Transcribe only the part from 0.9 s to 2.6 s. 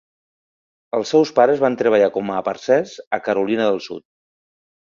Els seus pares van treballar com a